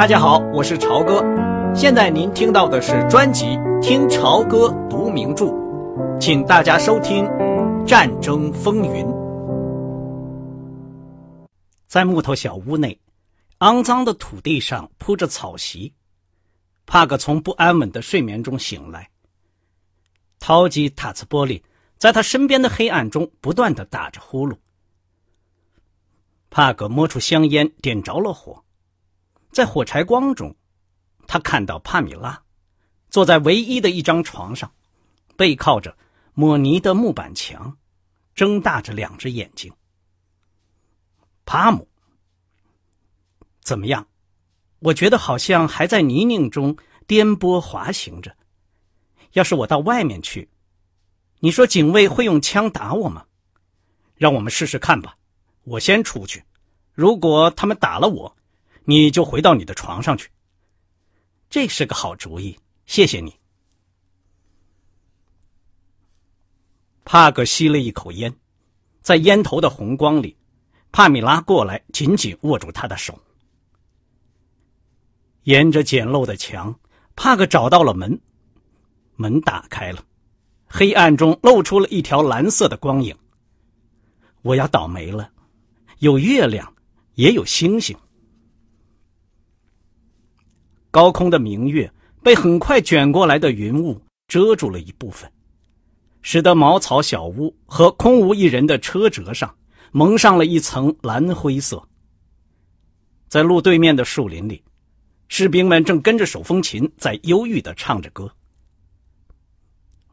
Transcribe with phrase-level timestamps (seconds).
[0.00, 1.22] 大家好，我是朝哥。
[1.74, 3.44] 现在您听到的是专辑
[3.82, 5.44] 《听朝歌读名著》，
[6.18, 7.22] 请大家收听
[7.84, 9.04] 《战争风云》。
[11.86, 12.98] 在木头小屋内，
[13.58, 15.92] 肮脏的土地上铺着草席。
[16.86, 19.06] 帕格从不安稳的睡眠中醒来。
[20.38, 21.62] 陶吉塔茨波利
[21.98, 24.56] 在他身边的黑暗中不断的打着呼噜。
[26.48, 28.64] 帕格摸出香烟，点着了火。
[29.50, 30.54] 在火柴光中，
[31.26, 32.40] 他看到帕米拉
[33.08, 34.72] 坐在唯一的一张床上，
[35.36, 35.96] 背靠着
[36.34, 37.76] 抹泥的木板墙，
[38.34, 39.72] 睁大着两只眼睛。
[41.44, 41.88] 帕姆，
[43.60, 44.06] 怎么样？
[44.78, 46.76] 我觉得好像还在泥泞中
[47.06, 48.36] 颠簸滑行着。
[49.32, 50.48] 要是我到外面去，
[51.40, 53.26] 你说警卫会用枪打我吗？
[54.14, 55.16] 让我们试试看吧。
[55.64, 56.44] 我先出去，
[56.94, 58.36] 如果他们打了我。
[58.84, 60.28] 你就回到你的床上去。
[61.48, 63.34] 这是个好主意，谢谢你。
[67.04, 68.32] 帕格吸了一口烟，
[69.00, 70.36] 在烟头的红光里，
[70.92, 73.18] 帕米拉过来，紧紧握住他的手。
[75.44, 76.78] 沿着简陋的墙，
[77.16, 78.20] 帕格找到了门，
[79.16, 80.04] 门打开了，
[80.66, 83.16] 黑暗中露出了一条蓝色的光影。
[84.42, 85.32] 我要倒霉了，
[85.98, 86.72] 有月亮，
[87.14, 87.96] 也有星星。
[90.90, 95.30] 高空的明月被很快卷过来的云雾遮住了一部分，
[96.20, 99.54] 使得茅草小屋和空无一人的车辙上
[99.92, 101.82] 蒙上了一层蓝灰色。
[103.28, 104.64] 在路对面的树林里，
[105.28, 108.30] 士兵们正跟着手风琴在忧郁地唱着歌。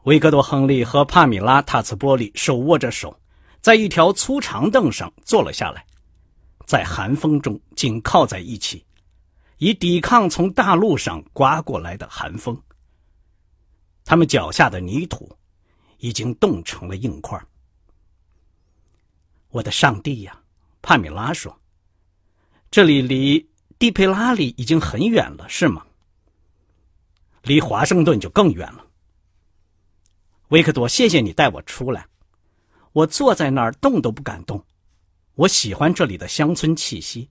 [0.04, 3.20] 维克多·亨利和帕米拉·塔茨波利手握着手，
[3.60, 5.84] 在一条粗长凳上坐了下来，
[6.66, 8.84] 在寒风中紧靠在一起。
[9.58, 12.60] 以抵抗从大陆上刮过来的寒风。
[14.04, 15.36] 他们脚下的泥土
[15.98, 17.38] 已经冻成了硬块。
[19.50, 20.40] 我的上帝呀，
[20.80, 21.60] 帕米拉说
[22.70, 25.84] ：“这里离蒂佩拉里已经很远了，是吗？
[27.42, 28.86] 离华盛顿就更远了。”
[30.48, 32.06] 维克多，谢谢你带我出来。
[32.92, 34.64] 我坐在那儿动都不敢动。
[35.34, 37.28] 我喜欢这里的乡村气息，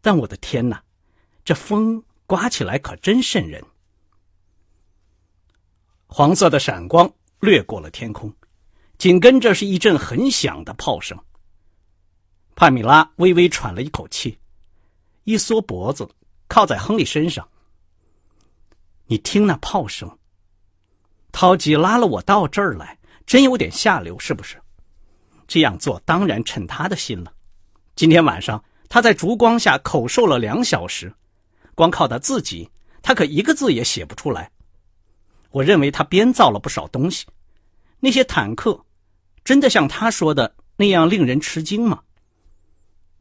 [0.00, 0.83] 但我的天哪！
[1.44, 3.62] 这风刮起来可真瘆人。
[6.06, 8.32] 黄色的闪光掠过了天空，
[8.96, 11.18] 紧跟着是一阵很响的炮声。
[12.56, 14.38] 帕米拉微微喘了一口气，
[15.24, 16.08] 一缩脖子
[16.48, 17.46] 靠在亨利身上。
[19.06, 20.18] 你听那炮声，
[21.30, 24.56] 陶吉拉了我到这儿来，真有点下流，是不是？
[25.46, 27.34] 这样做当然趁他的心了。
[27.96, 31.12] 今天晚上他在烛光下口授了两小时。
[31.74, 32.68] 光靠他自己，
[33.02, 34.50] 他可一个字也写不出来。
[35.50, 37.26] 我认为他编造了不少东西。
[38.00, 38.78] 那些坦克，
[39.44, 42.02] 真的像他说的那样令人吃惊吗？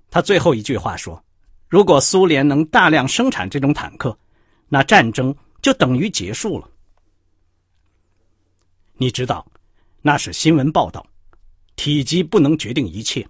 [0.10, 1.24] 他最后一句话说
[1.70, 4.18] ：“如果苏联能大量生产这种坦克，
[4.68, 6.70] 那战争就等于结束了。”
[8.98, 9.46] 你知道，
[10.02, 11.06] 那是新闻报道，
[11.76, 13.28] 体积不能决定一切。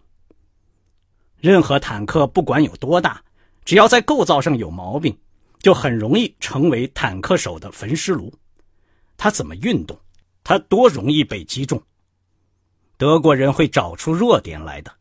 [1.38, 3.24] 任何坦克不管有多大。
[3.66, 5.18] 只要在构造上有毛病，
[5.59, 8.34] 就很容易成为坦克手的焚尸炉。
[9.18, 9.97] 它怎么运动，
[10.44, 11.81] 它多容易被击中。
[12.97, 14.91] 德国人会找出弱点来的，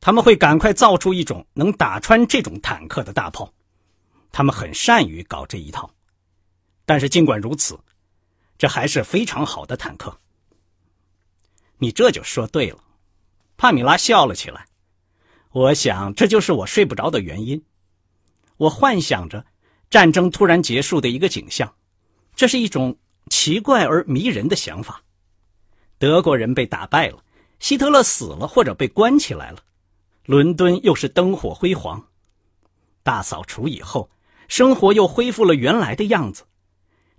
[0.00, 3.52] 他们会赶快造出一种能打穿这种坦克的大炮。
[4.30, 5.90] 他们很善于搞这一套。
[6.84, 7.78] 但是尽管如此，
[8.56, 10.16] 这还是非常好的坦克。
[11.78, 12.78] 你这就说对了。
[13.56, 14.66] 帕米拉笑了起来。
[15.50, 17.62] 我想这就是我睡不着的原因。
[18.58, 19.44] 我幻想着
[19.88, 21.74] 战争突然结束的一个景象，
[22.36, 22.96] 这是一种
[23.30, 25.02] 奇怪而迷人的想法。
[25.98, 27.24] 德国人被打败了，
[27.58, 29.58] 希特勒死了或者被关起来了，
[30.26, 32.04] 伦敦又是灯火辉煌。
[33.02, 34.10] 大扫除以后，
[34.48, 36.44] 生活又恢复了原来的样子。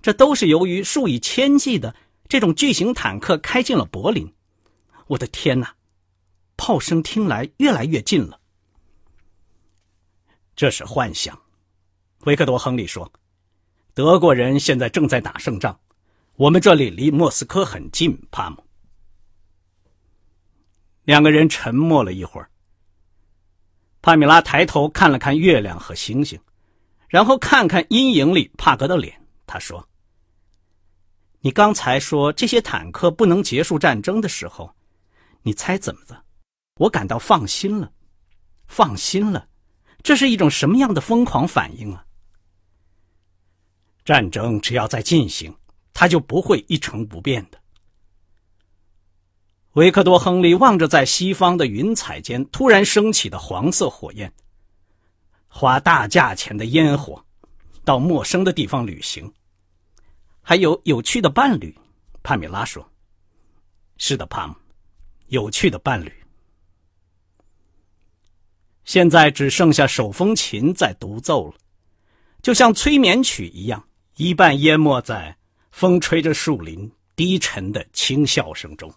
[0.02, 1.96] 这都是由于数以千计的
[2.28, 4.34] 这种巨型坦克开进了柏林。
[5.08, 5.74] 我的天哪！
[6.56, 8.39] 炮声听来越来越近了。
[10.60, 11.42] 这是幻想，
[12.26, 13.10] 维克多·亨利说
[13.96, 15.80] ：“德国人现在正在打胜仗，
[16.36, 18.62] 我们这里离莫斯科很近。”帕姆。
[21.06, 22.52] 两个人沉默了一会儿。
[24.02, 26.38] 帕米拉抬头看了看月亮和星星，
[27.08, 29.18] 然后看看阴影里帕格的脸。
[29.48, 29.88] 他说
[31.40, 34.76] ：“你刚才说这些坦克不能结束战争的时候，
[35.42, 36.22] 你猜怎么的？
[36.76, 37.90] 我感到放心了，
[38.68, 39.48] 放心了。”
[40.02, 42.06] 这是一种什么样的疯狂反应啊！
[44.06, 45.56] 战争只要在进行，
[45.94, 47.60] 它就不会一成不变的。
[49.74, 54.34] 维克多·亨利望着在西方的云彩间突然升起的黄色火焰，
[55.48, 57.24] 花大价钱的烟火，
[57.84, 59.32] 到陌生的地方旅行，
[60.42, 61.78] 还有有趣的伴侣。
[62.24, 62.90] 帕米拉说
[63.98, 64.56] ：“是的，帕姆，
[65.28, 66.12] 有趣的伴侣。
[68.90, 71.54] 现在只剩下手风琴在独奏了，
[72.42, 75.38] 就像催眠曲一样，一半淹没在
[75.70, 78.92] 风吹着树林低沉的轻笑声中。”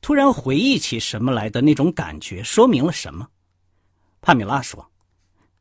[0.00, 3.28] 突然回忆起什么来的那种感觉，说明了什么？
[4.20, 4.88] 帕米拉说：“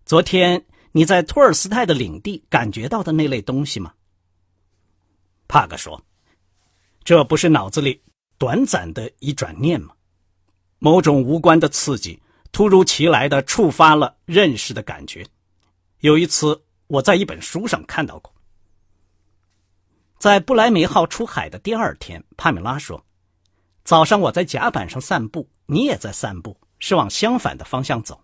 [0.06, 3.92] 昨天你在托尔斯泰的领地感觉到的那类东西吗？”
[5.50, 6.00] 帕格说
[7.04, 8.00] ：“这不是脑子里
[8.38, 9.96] 短暂的一转念吗？
[10.80, 12.20] 某种无关的刺激
[12.52, 15.26] 突如其来的触发了认识的感觉。
[16.00, 18.34] 有一次我在一本书上看到过。
[20.18, 23.02] 在布莱梅号出海的第二天，帕米拉说。”
[23.86, 28.22] 早上我在甲板上散步，你也在散步，是往相反的方向走。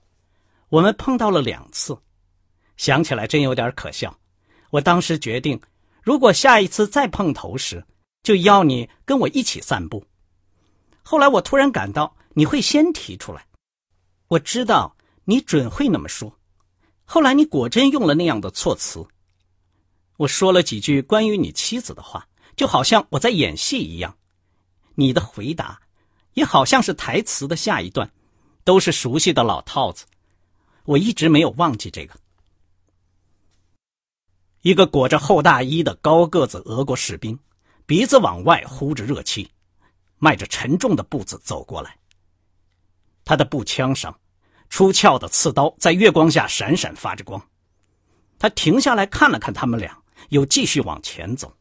[0.69, 1.97] 我们碰到了两次，
[2.77, 4.15] 想起来真有点可笑。
[4.69, 5.59] 我当时决定，
[6.03, 7.83] 如果下一次再碰头时，
[8.21, 10.05] 就要你跟我一起散步。
[11.01, 13.47] 后来我突然感到你会先提出来，
[14.27, 14.93] 我知道
[15.23, 16.37] 你准会那么说。
[17.05, 19.07] 后来你果真用了那样的措辞。
[20.17, 22.27] 我说了几句关于你妻子的话，
[22.57, 24.17] 就好像我在演戏一样。
[24.95, 25.79] 你的回答，
[26.33, 28.11] 也好像是台词的下一段，
[28.65, 30.05] 都是熟悉的老套子。
[30.83, 32.19] 我一直没有忘记这个。
[34.61, 37.39] 一个裹着厚大衣的高个子俄国士兵，
[37.85, 39.49] 鼻子往外呼着热气，
[40.17, 41.97] 迈着沉重的步子走过来。
[43.25, 44.17] 他的步枪上，
[44.69, 47.41] 出鞘的刺刀在月光下闪闪发着光。
[48.39, 49.97] 他停下来看了看他们俩，
[50.29, 51.53] 又继续往前走。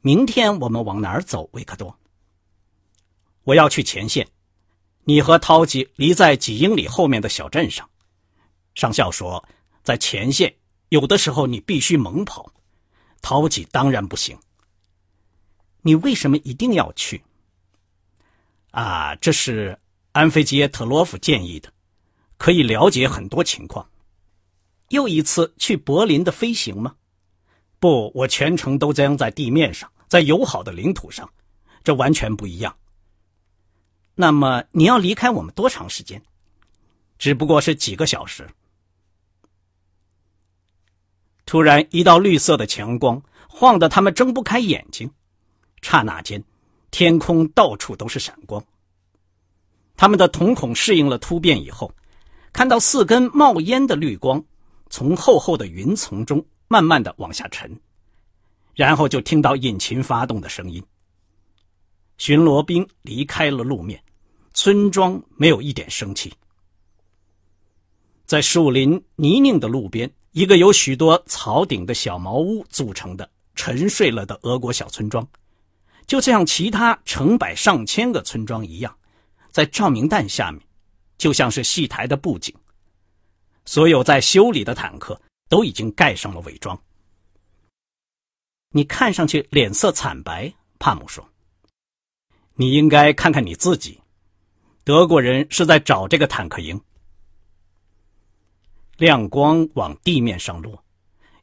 [0.00, 1.96] 明天我们往哪儿走，维克多？
[3.44, 4.26] 我要去前线，
[5.04, 7.88] 你和涛吉离在几英里后面的小镇上。
[8.74, 9.46] 上校说，
[9.84, 10.54] 在前线
[10.88, 12.52] 有的时候你必须猛跑，
[13.20, 14.36] 涛吉当然不行。
[15.82, 17.22] 你为什么一定要去？
[18.70, 19.78] 啊，这是
[20.12, 21.72] 安菲吉耶特洛夫建议的，
[22.36, 23.88] 可以了解很多情况。
[24.88, 26.96] 又一次去柏林的飞行吗？
[27.78, 31.28] 不，我全程都将在地面上，在友好的领土上，
[31.82, 32.76] 这完全不一样。
[34.14, 36.22] 那么你要离开我们多长时间？
[37.18, 38.46] 只不过是几个小时。
[41.46, 45.10] 突然，一道绿色的强光晃得他们睁不开眼睛。
[45.80, 46.44] 刹那间，
[46.90, 48.62] 天空到处都是闪光。
[50.02, 51.94] 他们的瞳孔适应了突变以后，
[52.52, 54.44] 看到四根冒烟的绿光
[54.90, 57.80] 从厚厚的云层中慢慢的往下沉，
[58.74, 60.82] 然后就听到引擎发动的声音。
[62.18, 64.02] 巡逻兵离开了路面，
[64.52, 66.32] 村庄没有一点生气。
[68.26, 75.24] 在树林泥泞的路边，一个由许多草顶的小茅屋组成的沉睡了的俄国小村庄，
[76.08, 78.92] 就像其他成百上千个村庄一样，
[79.52, 80.60] 在照明弹下面，
[81.18, 82.52] 就像是戏台的布景。
[83.64, 86.76] 所有在修理的坦克都已经盖上了伪装。
[88.70, 91.24] 你看上去脸色惨白，帕姆说。
[92.54, 94.00] 你应该看看你自己，
[94.82, 96.80] 德国人是在找这个坦克营。
[98.96, 100.82] 亮光往地面上落，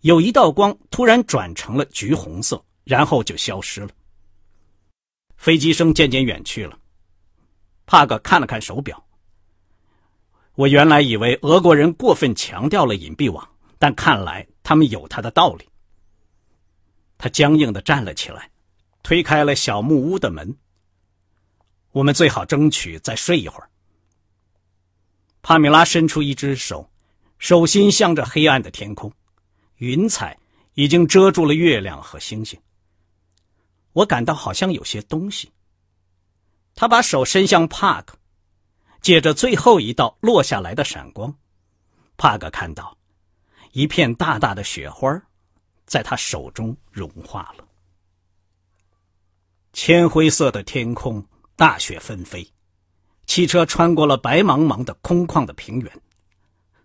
[0.01, 3.89] 有一道光突然转成了橘红色，然后就消失了。
[5.37, 6.77] 飞机声渐渐远去了。
[7.89, 9.03] 帕克看了看手表。
[10.53, 15.67] 我原来以为俄国人过分强调了隐蔽网，但看来他们有他的道理。
[17.17, 18.51] 他僵硬的站了起来，
[19.01, 20.55] 推开了小木屋的门。
[21.91, 23.67] 我们最好争取再睡一会儿。
[25.41, 26.87] 帕米拉伸出一只手，
[27.39, 29.11] 手心向着黑暗的天空，
[29.77, 30.37] 云彩
[30.75, 32.59] 已经遮住了月亮和星星。
[33.93, 35.51] 我感到好像有些东西。
[36.79, 38.15] 他把手伸向帕克，
[39.01, 41.35] 借着最后一道落下来的闪光，
[42.15, 42.97] 帕克看到
[43.73, 45.21] 一片大大的雪花，
[45.85, 47.65] 在他手中融化了。
[49.73, 51.21] 铅灰色的天空。
[51.57, 52.49] 大雪纷飞，
[53.25, 56.01] 汽车穿过了白茫茫的空旷的平原，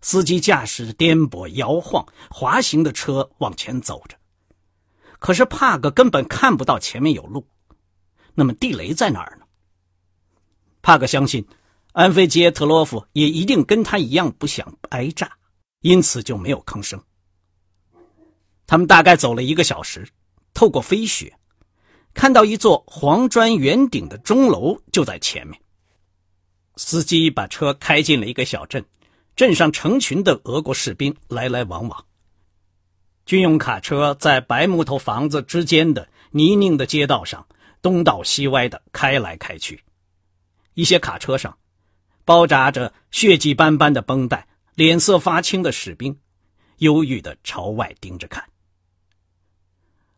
[0.00, 4.16] 司机驾驶颠簸摇晃滑行的车往前走着。
[5.20, 7.46] 可是帕格根本看不到前面有路，
[8.34, 9.43] 那么地雷在哪儿呢？
[10.84, 11.42] 帕格相信，
[11.92, 15.32] 安菲杰特洛夫也一定跟他一样不想挨炸，
[15.80, 17.02] 因此就没有吭声。
[18.66, 20.06] 他们大概走了一个小时，
[20.52, 21.34] 透过飞雪，
[22.12, 25.58] 看到一座黄砖圆顶的钟楼就在前面。
[26.76, 28.84] 司机把车开进了一个小镇，
[29.34, 32.04] 镇上成群的俄国士兵来来往往。
[33.24, 37.46] 军用卡车在白木头房子之间的泥泞的街道上
[37.80, 39.82] 东倒西歪的开来开去，
[40.74, 41.56] 一些卡车上
[42.24, 46.16] 包扎着血迹斑斑的绷带、脸色发青的士兵，
[46.78, 48.44] 忧郁的朝外盯着看。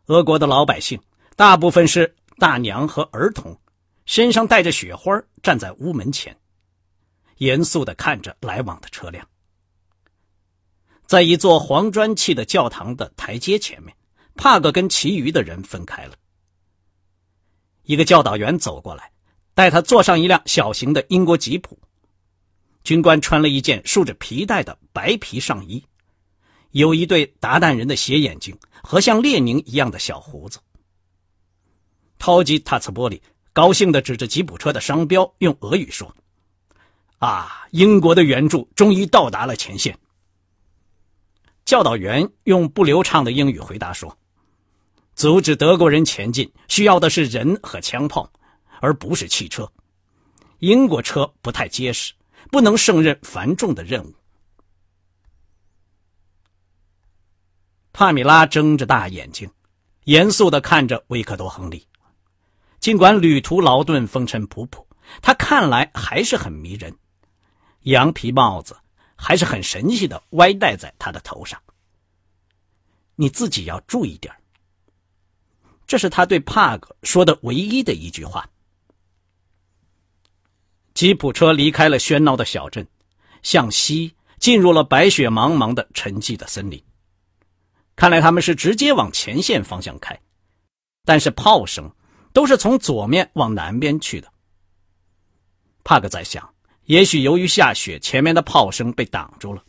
[0.06, 1.00] 俄国的老百姓
[1.34, 3.58] 大部分是大娘和儿童，
[4.04, 6.36] 身上带着雪花，站在屋门前，
[7.38, 9.26] 严肃的看着来往的车辆。
[11.06, 13.96] 在一座黄砖砌的教堂的台阶前面，
[14.36, 16.14] 帕格跟其余的人分开了。
[17.82, 19.10] 一个教导员走过来，
[19.56, 21.78] 带他坐上一辆小型的英国吉普。
[22.84, 25.82] 军官穿了一件竖着皮带的白皮上衣。
[26.72, 30.58] 有一对达旦人的斜眼睛和像列宁一样的小胡子。
[32.18, 33.22] 陶吉塔茨波里
[33.54, 36.14] 高兴地指着吉普车的商标，用俄语说
[37.16, 39.98] ：“啊，英国的援助终于到达了前线。”
[41.64, 44.18] 教导员用不流畅的英语回答说
[45.16, 48.30] ：“阻止德国人前进需要的是人和枪炮，
[48.80, 49.70] 而不是汽车。
[50.58, 52.14] 英国车不太结实，
[52.50, 54.14] 不能胜任繁重的任务。”
[57.92, 59.50] 帕米拉睁着大眼睛，
[60.04, 61.86] 严肃地看着维克多·亨利。
[62.78, 64.84] 尽管旅途劳顿、风尘仆仆，
[65.22, 66.94] 他看来还是很迷人。
[67.82, 68.76] 羊皮帽子
[69.16, 71.60] 还是很神气的歪戴在他的头上。
[73.14, 74.34] 你自己要注意点
[75.86, 78.48] 这是他对帕格说的唯一的一句话。
[80.96, 82.88] 吉普车离开了喧闹的小镇，
[83.42, 86.82] 向西进入了白雪茫茫的沉寂的森林。
[87.94, 90.18] 看来他们是直接往前线方向开，
[91.04, 91.94] 但是炮声
[92.32, 94.32] 都是从左面往南边去的。
[95.84, 96.50] 帕克在想，
[96.84, 99.62] 也许由于下雪，前面的炮声被挡住了。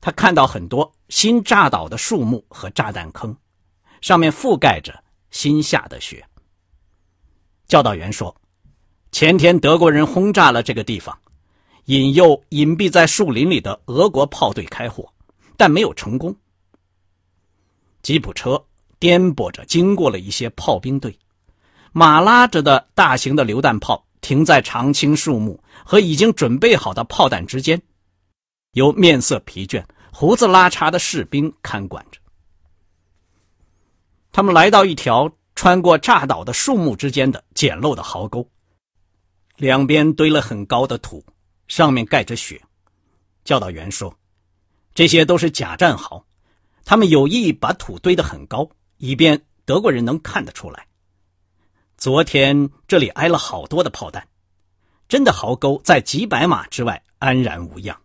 [0.00, 3.36] 他看到很多新炸倒的树木和炸弹坑，
[4.00, 6.26] 上面覆盖着新下的雪。
[7.68, 8.34] 教导员说，
[9.10, 11.18] 前天德国人轰炸了这个地方，
[11.86, 15.10] 引诱隐蔽在树林里的俄国炮队开火，
[15.56, 16.34] 但没有成功。
[18.02, 18.62] 吉普车
[18.98, 21.18] 颠簸着经过了一些炮兵队，
[21.92, 27.80] 马拉着的大型的榴弹炮停在常青树木和已经准备好的炮弹之间，
[28.72, 32.20] 由面色疲倦、胡子拉碴的士兵看管着。
[34.30, 38.48] 他们来到一条穿过炸倒的树木之间的简陋的壕沟，
[39.58, 41.24] 两边堆了很高的土，
[41.66, 42.62] 上面盖着雪。
[43.42, 44.16] 教导员说
[44.94, 46.24] ：“这些都是假战壕。”
[46.86, 50.86] 他们有意把土堆得很高，以便德国人能看得出来。
[51.96, 54.28] 昨天这里挨了好多的炮弹，
[55.08, 58.00] 真的壕沟在几百码之外安然无恙。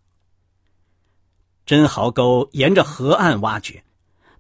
[1.68, 3.84] 真壕沟沿着河岸挖掘，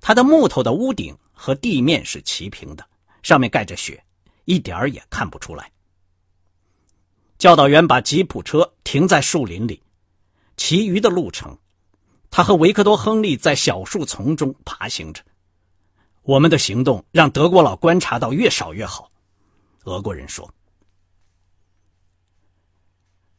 [0.02, 2.84] 它的木头的屋顶和地面是齐平的，
[3.22, 4.04] 上面盖着雪，
[4.46, 5.72] 一点儿也看不出来。
[7.44, 9.84] 教导员把吉普车停在树林里，
[10.56, 11.58] 其余的路程。
[12.32, 15.22] 他和维克多·亨利在小树丛中爬行着。
[16.22, 19.12] 我们的行动让德国佬观察到越少越好，
[19.84, 20.50] 俄国人说。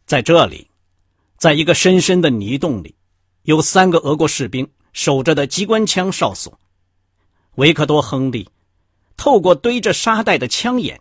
[0.05, 0.71] 在这里，
[1.39, 2.95] 在一个深深的泥洞里，
[3.45, 6.61] 有三个俄国士兵守着的机关枪哨所。
[7.55, 8.51] 维克多·亨利
[9.17, 11.01] 透过堆着沙袋的枪眼，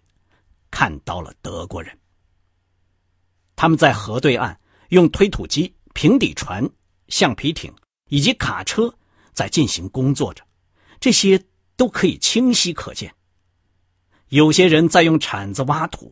[0.72, 2.00] 看到了德国人。
[3.64, 6.70] 他们在河对岸用推土机、平底船、
[7.08, 7.74] 橡皮艇。
[8.10, 8.94] 以及卡车
[9.32, 10.44] 在进行工作着，
[11.00, 11.42] 这些
[11.78, 13.16] 都可以清晰可见。
[14.28, 16.12] 有些人在用铲子挖土，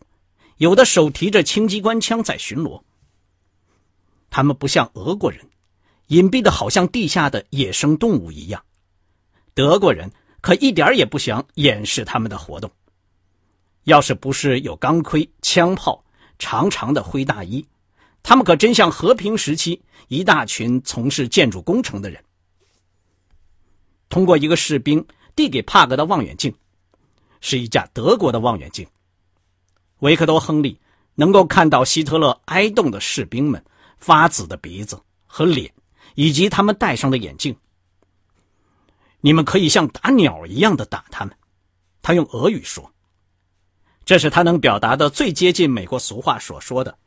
[0.60, 2.81] 有的手提着轻机关枪在巡逻。
[4.29, 5.46] 他们不像俄国人，
[6.08, 8.63] 隐蔽的好像地下的野生动物一样。
[9.53, 12.72] 德国人可一点也不想掩饰他们的活动。
[13.84, 16.01] 要是不是有钢盔、枪炮、
[16.41, 17.63] 长长的灰大衣。
[18.24, 22.24] 他们可真像和平时期一大群从事建筑工程的人。
[24.10, 25.05] 通过一个士兵
[25.36, 26.53] 递给帕格的望远镜，
[27.41, 28.86] 是一架德国的望远镜。
[30.00, 30.79] 维克多·亨利
[31.13, 33.63] 能够看到希特勒挨冻的士兵们
[33.98, 35.71] 发紫的鼻子和脸，
[36.15, 37.55] 以及他们戴上的眼镜。
[39.21, 41.36] 你们可以像打鸟一样的打他们，
[42.01, 42.91] 他用俄语说。
[44.03, 46.98] 这是他能表达的最接近美国俗话所说的。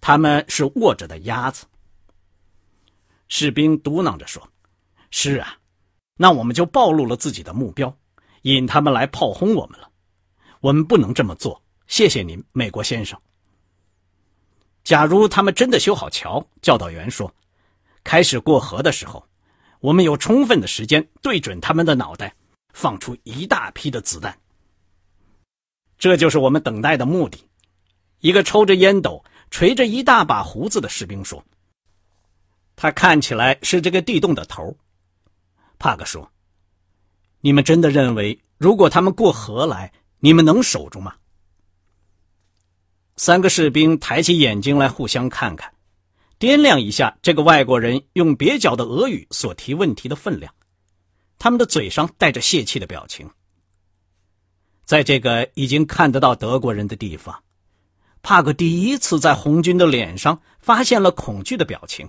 [0.00, 1.64] 他们是卧着的鸭子。
[3.28, 4.46] 士兵嘟囔着说
[5.10, 5.56] ：“是啊，
[6.16, 7.96] 那我们就暴露了自己的目标，
[8.42, 9.88] 引他们来炮轰我们了。
[10.60, 11.62] 我们不能这么做。
[11.86, 13.18] 谢谢您，美国先生。
[14.84, 17.34] 假如他们真的修好桥，教导员说，
[18.04, 19.26] 开始过河的时候，
[19.80, 22.34] 我们有充分的时间对准他们的脑袋，
[22.74, 24.38] 放出一大批的子弹。
[25.98, 27.38] 这就是我们等待的目的。
[28.20, 31.44] 一个抽着烟斗、垂着一大把胡子的士兵说
[32.76, 34.76] ：“他看起来是这个地洞的头。”
[35.78, 36.30] 帕克说
[37.40, 41.16] ：“你们真的认为，如果他们过河来，你们能守住吗？”
[43.16, 45.72] 三个士兵抬起眼睛来互相看看，
[46.40, 50.52] 掂量一下这个外国人用蹩脚的俄语所提问题的分量，
[51.38, 53.30] 他们的嘴上带着泄气的表情。
[54.84, 57.42] 在这个已经看得到德国人的地方，
[58.22, 62.08] 帕克第一次在红军的脸上发现了恐惧的表情。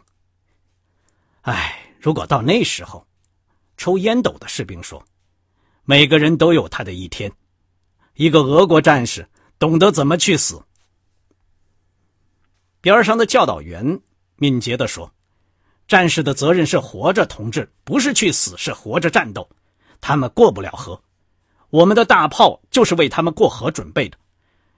[1.41, 3.08] 唉，如果到那时候，
[3.77, 5.03] 抽烟斗的士兵说
[5.86, 7.32] ：“每个人都有他的一天。”
[8.15, 9.27] 一个俄国战士
[9.60, 10.62] 懂得怎么去死。
[12.82, 14.00] 边上的教导员
[14.36, 15.12] 敏捷地说
[15.88, 19.50] ：“战士的责任是活着，同志，不是去死，是活着战斗。
[20.01, 21.01] 他们过不了河。”
[21.75, 24.17] 我们的大炮就是为他们过河准备的，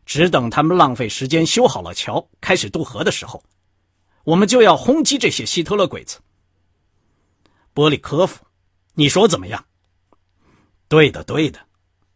[0.03, 3.43] 只等他们浪费时间修好了桥，开始渡河的时候，
[4.23, 6.17] 我们就要轰击这些希特勒鬼子。
[7.75, 8.43] 波利科夫，
[8.95, 9.63] 你说怎么样？
[10.87, 11.59] 对的，对的。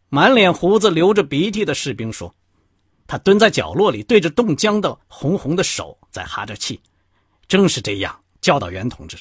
[0.08, 2.34] 满脸胡子、流着鼻涕的士兵说
[3.06, 6.80] ：“他蹲在角落里，对着冻僵的红红的手在哈着气。”
[7.46, 9.16] 正是这样，教导员同志。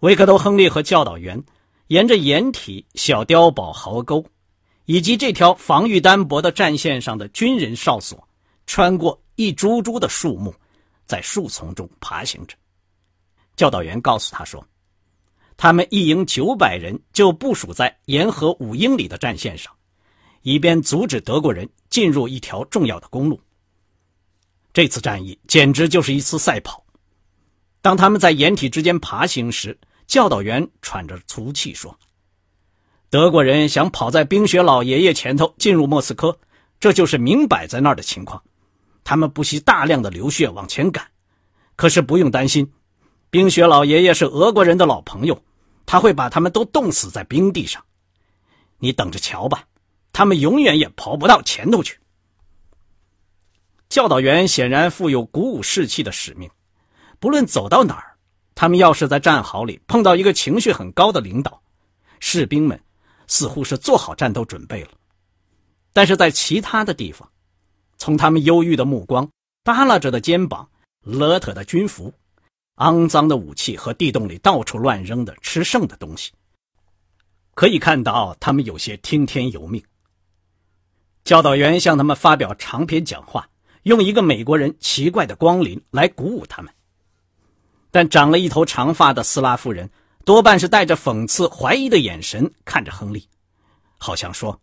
[0.00, 1.42] 维克多·亨利和教导员。
[1.88, 4.24] 沿着掩体、小碉堡、壕沟，
[4.86, 8.26] 以及这条防御单薄的战线上的军人哨所，
[8.66, 10.54] 穿过一株株的树木，
[11.04, 12.56] 在树丛中爬行着。
[13.54, 14.66] 教导员告诉他说
[15.58, 19.70] ：“他们一营九百人就部署在沿河五英里的战线上，
[20.40, 23.38] 以便阻止德国人进入一条重要的公路。
[24.72, 26.82] 这次战役简直就是一次赛跑。
[27.82, 31.98] 当他们在掩体之间爬行时，”教导员喘着粗气说
[33.10, 36.38] ：“德国人想跑在冰雪老爷爷前头进入莫斯科，
[36.78, 38.42] 这就是明摆在那儿的情况。
[39.02, 41.06] 他们不惜大量的流血往前赶，
[41.76, 42.72] 可是不用担心，
[43.30, 45.42] 冰雪老爷爷是俄国人的老朋友，
[45.86, 47.84] 他会把他们都冻死在冰地上。
[48.78, 49.64] 你等着瞧吧，
[50.12, 51.98] 他们永远也跑不到前头去。”
[53.88, 56.50] 教导员显然负有鼓舞士气的使命，
[57.20, 58.13] 不论走到哪儿。
[58.54, 61.60] 他们要是在战壕里碰到一个情绪很高的领导，
[62.20, 62.80] 士兵们
[63.26, 64.90] 似乎是做好战斗准备了；
[65.92, 67.28] 但是在其他的地方，
[67.98, 69.28] 从他们忧郁的目光、
[69.64, 70.68] 耷拉着的肩膀、
[71.04, 72.12] 邋遢的军服、
[72.76, 76.32] 肮脏的武器和地洞里到处乱扔的吃剩的东西，
[77.54, 79.82] 可以看到他们有些听天由命。
[81.24, 83.48] 教导员向他们发表长篇讲话，
[83.84, 86.72] 用一个美国人奇怪的光临来鼓舞他们。
[87.94, 89.88] 但长了一头长发的斯拉夫人
[90.24, 93.28] 多半是带着讽刺、怀疑的眼神看着亨利，
[93.98, 94.60] 好像说：“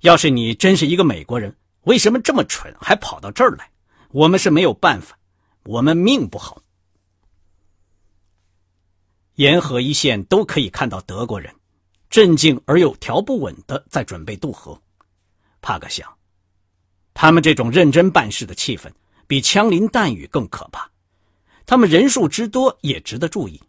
[0.00, 3.70] 要是你真是一个美国人，为什么这么蠢，还跑到这儿来？
[4.10, 5.16] 我们是没有办法，
[5.64, 6.60] 我们命不好。”
[9.36, 11.50] 沿河一线都可以看到德国人，
[12.10, 14.78] 镇静而又条不紊的在准备渡河。
[15.62, 16.06] 帕克想，
[17.14, 18.92] 他们这种认真办事的气氛，
[19.26, 20.90] 比枪林弹雨更可怕。
[21.70, 23.62] 他们人数之多也值得注意，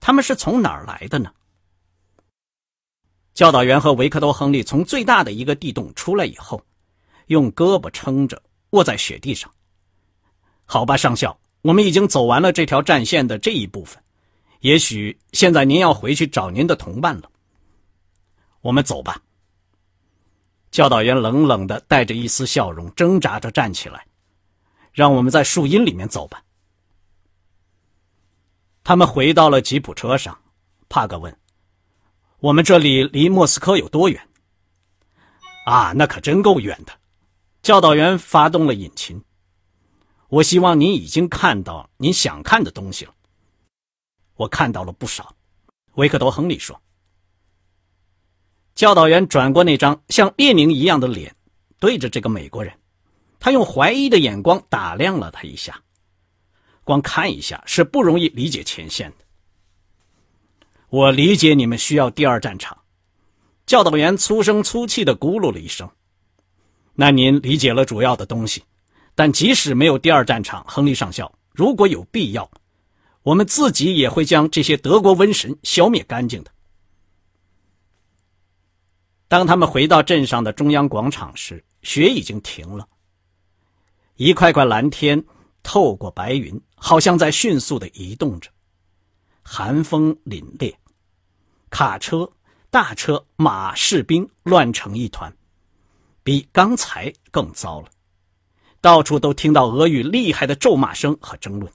[0.00, 1.30] 他们是从哪儿来的呢？
[3.34, 6.64] 教导员和维克多·亨利从最大的一个地洞出来以后，
[7.26, 9.52] 用胳膊撑着卧在雪地上。
[10.64, 14.02] 好吧，上校，我们已经走完了这条战线的这一部分，
[14.60, 17.30] 也许现在您要回去找您的同伴了。
[18.62, 19.20] 我们走吧。
[20.70, 24.06] 教导员冷冷的带着一丝笑容，挣扎着站起来，
[24.94, 26.42] 让我们在树荫里面走吧。
[28.84, 30.36] 他们回到了吉普车上，
[30.88, 31.36] 帕格问
[32.40, 34.20] ：“我们这里离莫斯科有多远
[35.66, 36.92] ？”“啊，那可真够远的。”
[37.62, 39.22] 教导员发动了引擎。
[40.28, 43.14] “我希望您已经看到您想看的东西了。
[44.34, 45.32] ”“我看到了不少。”
[45.94, 46.80] 维克多·亨利说。
[48.74, 51.36] 教导员转过那张像列宁一样的脸，
[51.78, 52.76] 对着这个美国人，
[53.38, 55.80] 他用怀疑的眼光打量了他一下。
[56.84, 59.24] 光看一下是不容易理解前线的。
[60.88, 62.78] 我理解你们需要第二战场。
[63.64, 65.88] 教导员粗声粗气的咕噜了一声。
[66.94, 68.64] 那您理解了主要的东西，
[69.14, 72.50] 但即使没有第二战场，亨利上校，如果有必要，
[73.22, 76.50] 我们自己也会将这些德国瘟神消灭干净的。
[79.28, 82.86] 当他们回到镇上的中央广场时，雪已经停了。
[84.16, 85.24] 一块块蓝天
[85.62, 88.50] 透过白云，好像在迅速的移动着。
[89.42, 90.74] 寒风凛冽，
[91.70, 92.30] 卡车、
[92.70, 95.34] 大车、马、士兵乱成一团，
[96.22, 97.88] 比刚才更糟了。
[98.80, 101.72] 到处都听到俄语厉害的咒骂声和争论。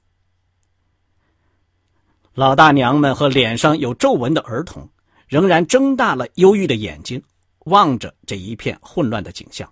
[2.33, 4.89] 老大娘们和脸上有皱纹的儿童
[5.27, 7.23] 仍然睁大了忧郁的眼睛。
[7.65, 9.69] 望着这一片混乱的景象，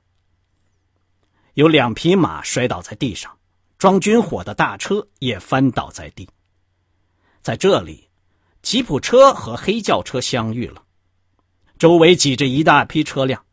[1.54, 3.38] 有两匹马摔倒在地上，
[3.78, 6.28] 装军火的大车也翻倒在地。
[7.42, 8.10] 在这里，
[8.62, 10.82] 吉普车和黑轿车相遇了，
[11.78, 13.44] 周围挤着一大批车辆，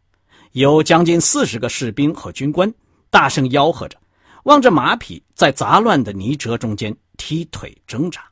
[0.53, 2.73] 有将近四十个士兵和军官，
[3.11, 3.99] 大声吆喝着，
[4.45, 8.25] 望着马匹在杂乱的泥辙中间踢腿挣扎。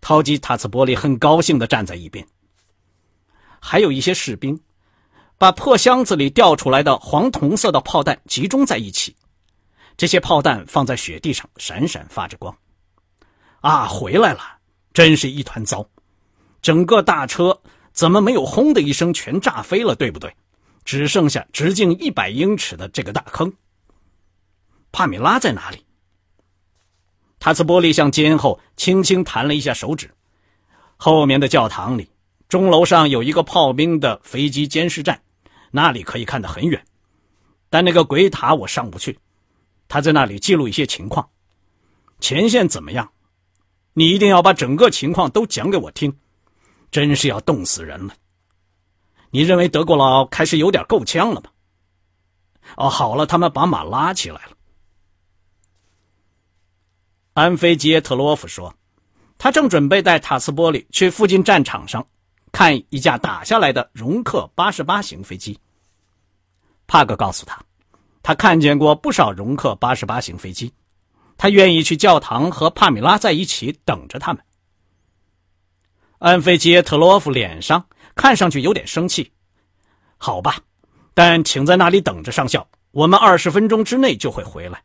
[0.00, 2.26] 陶吉塔茨波利很高兴地站在一边。
[3.60, 4.58] 还有一些士兵，
[5.36, 9.14] 把破箱子里掉出来的黄铜色的炮弹集中在一起，
[9.96, 12.56] 这些炮弹放在雪地上闪闪发着光。
[13.60, 14.40] 啊，回来了！
[14.92, 15.86] 真是一团糟，
[16.62, 17.60] 整个大车
[17.92, 19.94] 怎么没有轰的一声全炸飞了？
[19.94, 20.34] 对不对？
[20.84, 23.52] 只剩下直径一百英尺的这个大坑。
[24.92, 25.84] 帕米拉在哪里？
[27.38, 30.10] 塔斯波利向肩后轻轻弹了一下手指，
[30.96, 32.08] 后面的教堂里。
[32.48, 35.20] 钟楼上有一个炮兵的飞机监视站，
[35.72, 36.82] 那里可以看得很远。
[37.68, 39.18] 但那个鬼塔我上不去，
[39.88, 41.28] 他在那里记录一些情况。
[42.20, 43.10] 前线怎么样？
[43.92, 46.14] 你一定要把整个情况都讲给我听，
[46.90, 48.14] 真是要冻死人了。
[49.30, 51.50] 你认为德国佬开始有点够呛了吗？
[52.76, 54.52] 哦，好了，他们把马拉起来了。
[57.34, 58.74] 安菲杰特洛夫说，
[59.38, 62.06] 他正准备带塔斯波利去附近战场上。
[62.52, 65.58] 看一架打下来的容克八十八型飞机。
[66.86, 67.62] 帕格告诉他，
[68.26, 70.74] 他看见过不少容克八十八型飞机，
[71.36, 74.42] 他愿意去教堂和帕米拉在一起等着他们。
[76.18, 77.86] 安菲杰特洛夫脸上
[78.16, 79.30] 看上去有点生气。
[80.16, 80.58] 好吧，
[81.14, 84.82] 但请在那里等着，上校，我们二十分钟之内就会回来。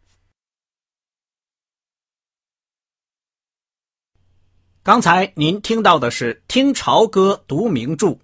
[4.84, 8.08] 刚才您听到的是听潮歌读名著《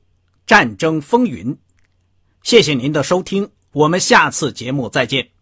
[0.45, 1.55] 战争风云》，
[2.43, 5.36] 谢谢您的收听，我们下次节目再见。